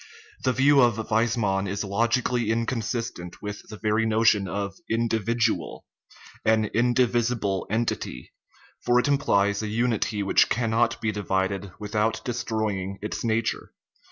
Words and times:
The 0.43 0.51
view 0.51 0.81
of 0.81 0.95
Weismann 1.11 1.67
is 1.67 1.83
logically 1.83 2.49
inconsistent 2.49 3.39
with 3.39 3.61
the 3.69 3.77
very 3.77 4.03
notion 4.03 4.47
of 4.47 4.73
individual 4.89 5.85
an 6.43 6.65
"indivisible" 6.73 7.67
en 7.69 7.85
tity; 7.85 8.29
for 8.83 8.97
it 8.97 9.07
implies 9.07 9.61
a 9.61 9.67
unity 9.67 10.23
which 10.23 10.49
cannot 10.49 10.99
be 11.01 11.11
divided 11.11 11.71
without 11.77 12.19
destroying 12.25 12.97
its 13.03 13.23
nature. 13.23 13.73